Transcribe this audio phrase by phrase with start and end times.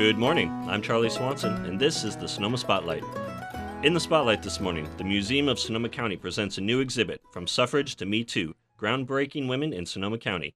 [0.00, 0.48] Good morning.
[0.66, 3.04] I'm Charlie Swanson, and this is the Sonoma Spotlight.
[3.82, 7.46] In the spotlight this morning, the Museum of Sonoma County presents a new exhibit, From
[7.46, 10.54] Suffrage to Me Too Groundbreaking Women in Sonoma County.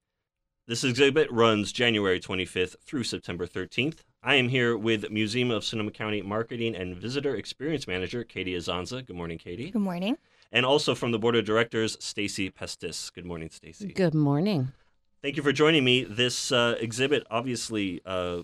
[0.65, 3.99] This exhibit runs January 25th through September 13th.
[4.23, 9.05] I am here with Museum of Sonoma County Marketing and Visitor Experience Manager Katie Azanza.
[9.05, 9.69] Good morning, Katie.
[9.69, 10.17] Good morning.
[10.51, 13.13] And also from the Board of Directors, Stacy Pestis.
[13.13, 13.93] Good morning, Stacy.
[13.93, 14.71] Good morning.
[15.21, 16.03] Thank you for joining me.
[16.03, 18.41] This uh, exhibit, obviously, uh,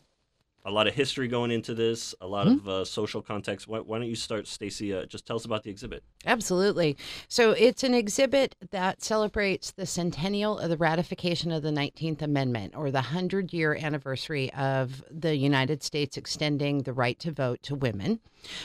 [0.64, 2.68] a lot of history going into this, a lot Mm-hmm.
[2.68, 3.68] of uh, social context.
[3.68, 4.94] Why, why don't you start, Stacy?
[4.94, 6.04] Uh, just tell us about the exhibit.
[6.26, 6.98] Absolutely.
[7.28, 12.76] So it's an exhibit that celebrates the centennial of the ratification of the 19th Amendment
[12.76, 17.76] or the 100 year anniversary of the United States extending the right to vote to
[17.76, 18.20] women,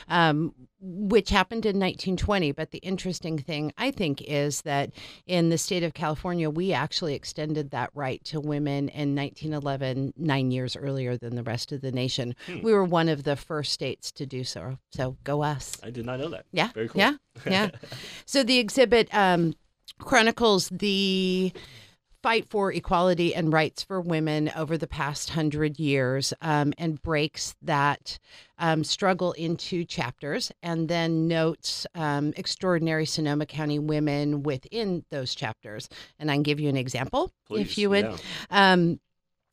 [0.08, 0.54] um,
[0.86, 2.52] which happened in 1920.
[2.52, 4.90] But the interesting thing, I think, is that
[5.26, 10.50] in the state of California, we actually extended that right to women in 1911, nine
[10.50, 12.34] years earlier than the rest of the nation.
[12.46, 12.62] Hmm.
[12.62, 14.78] We were one of the first states to do so.
[14.90, 15.76] So go us.
[15.82, 16.46] I did not know that.
[16.52, 16.70] Yeah.
[16.72, 17.00] Very cool.
[17.00, 17.14] Yeah.
[17.44, 17.70] Yeah.
[18.26, 19.54] so the exhibit um,
[19.98, 21.52] chronicles the
[22.26, 27.54] fight for equality and rights for women over the past hundred years um, and breaks
[27.62, 28.18] that
[28.58, 35.88] um, struggle into chapters and then notes um, extraordinary Sonoma County women within those chapters.
[36.18, 37.60] And I can give you an example, Please.
[37.60, 38.06] if you would.
[38.50, 38.72] yeah.
[38.72, 38.98] Um,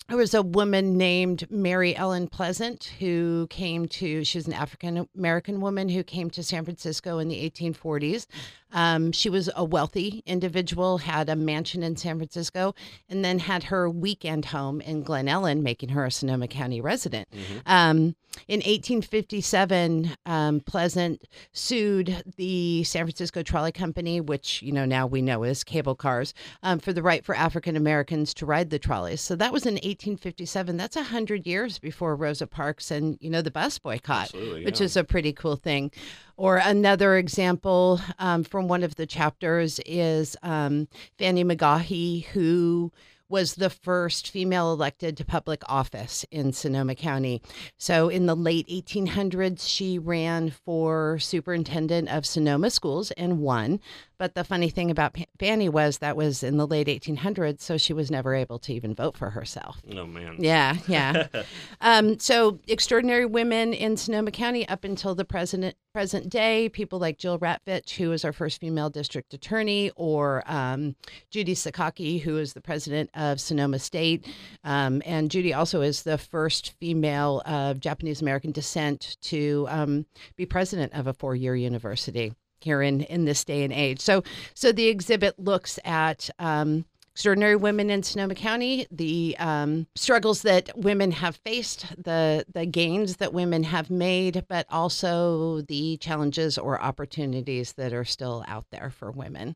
[0.10, 5.08] there was a woman named Mary Ellen Pleasant who came to, she was an African
[5.16, 8.26] American woman who came to San Francisco in the 1840s.
[8.74, 12.76] Um, she was a wealthy individual, had a mansion in San Francisco,
[13.08, 17.30] and then had her weekend home in Glen Ellen, making her a Sonoma County resident.
[17.32, 17.62] Mhm.
[17.66, 18.16] Um,
[18.48, 21.22] in 1857, um, Pleasant
[21.52, 26.34] sued the San Francisco Trolley Company, which you know now we know is cable cars,
[26.64, 29.22] um, for the right for African Americans to ride the trolleys.
[29.22, 30.78] So that was in 1857.
[30.78, 34.82] That's a hundred years before Rosa Parks and you know the bus boycott, Absolutely, which
[34.82, 35.92] is a pretty cool thing.
[36.36, 40.88] Or another example um, from one of the chapters is um,
[41.18, 42.91] Fanny McGaughey, who
[43.30, 47.41] was the first female elected to public office in Sonoma County.
[47.78, 53.79] So in the late 1800s, she ran for superintendent of Sonoma schools and won.
[54.23, 57.91] But the funny thing about Fanny was that was in the late 1800s, so she
[57.91, 59.81] was never able to even vote for herself.
[59.94, 60.38] Oh, man.
[60.39, 61.28] Yeah, yeah.
[61.81, 66.69] um, so extraordinary women in Sonoma County up until the present present day.
[66.69, 70.95] People like Jill Ravitch, who was our first female district attorney, or um,
[71.29, 74.25] Judy Sakaki, who is the president of Sonoma State,
[74.63, 80.05] um, and Judy also is the first female of Japanese American descent to um,
[80.38, 84.00] be president of a four year university here in in this day and age.
[84.00, 86.29] So so the exhibit looks at.
[86.40, 92.66] Um, extraordinary women in Sonoma County, the um, struggles that women have faced, the the
[92.66, 98.66] gains that women have made, but also the challenges or opportunities that are still out
[98.72, 99.56] there for women.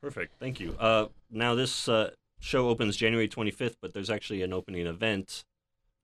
[0.00, 0.34] Perfect.
[0.38, 0.76] Thank you.
[0.78, 5.44] Uh, now, this uh, show opens January 25th, but there's actually an opening event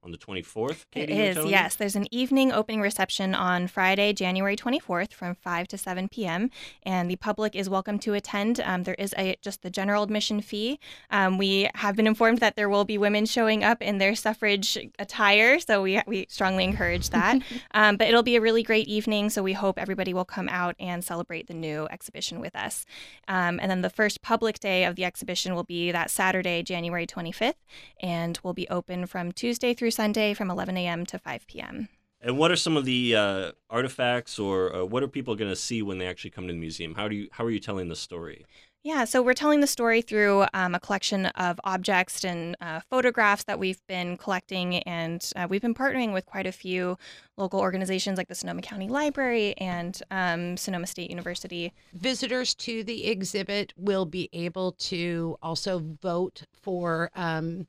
[0.07, 0.71] on the 24th.
[0.71, 1.53] It Katie, were is, telling me?
[1.53, 1.75] yes.
[1.75, 6.51] There's an evening opening reception on Friday, January 24th from 5 to 7 p.m.
[6.85, 8.61] And the public is welcome to attend.
[8.61, 10.79] Um, there is a just the general admission fee.
[11.11, 14.79] Um, we have been informed that there will be women showing up in their suffrage
[14.99, 17.43] attire, so we, we strongly encourage that.
[17.73, 20.77] um, but it'll be a really great evening, so we hope everybody will come out
[20.79, 22.87] and celebrate the new exhibition with us.
[23.27, 27.09] Um, and then the first public day of the exhibition will be that Saturday, January
[27.09, 27.55] 25th,
[28.01, 31.07] and will be open from Tuesday through Sunday from 11 a.m.
[31.07, 31.89] to 5 p.m.
[32.21, 35.57] And what are some of the uh, artifacts, or uh, what are people going to
[35.57, 36.95] see when they actually come to the museum?
[36.95, 38.45] How do you how are you telling the story?
[38.83, 43.43] Yeah, so we're telling the story through um, a collection of objects and uh, photographs
[43.45, 46.97] that we've been collecting, and uh, we've been partnering with quite a few
[47.37, 51.73] local organizations like the Sonoma County Library and um, Sonoma State University.
[51.95, 57.67] Visitors to the exhibit will be able to also vote for um,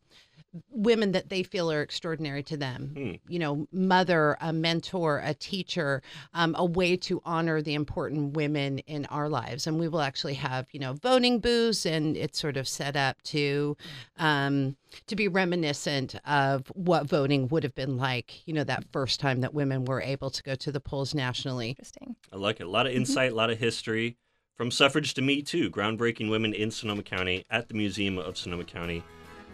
[0.70, 2.94] women that they feel are extraordinary to them.
[2.96, 3.32] Hmm.
[3.32, 6.02] You know, mother, a mentor, a teacher,
[6.34, 9.68] um, a way to honor the important women in our lives.
[9.68, 13.22] And we will actually have, you know, voting booths, and it's sort of set up
[13.24, 13.78] to
[14.18, 14.76] um,
[15.08, 18.48] to be reminiscent of what voting would have been like.
[18.48, 21.70] You know, that first time that women were able to go to the polls nationally.
[21.70, 22.16] Interesting.
[22.32, 22.68] I like it.
[22.68, 24.18] A lot of insight, a lot of history.
[24.56, 28.64] From suffrage to me too, groundbreaking women in Sonoma County at the Museum of Sonoma
[28.64, 29.04] County.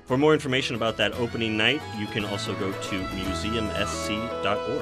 [0.06, 4.82] For more information about that opening night, you can also go to museumsc.org.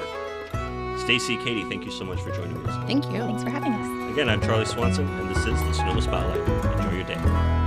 [1.00, 2.76] Stacy, Katie, thank you so much for joining us.
[2.88, 3.20] Thank you.
[3.20, 4.14] Thanks for having us.
[4.14, 6.40] Again, I'm Charlie Swanson, and this is the Sonoma Spotlight.
[6.80, 7.61] Enjoy your day.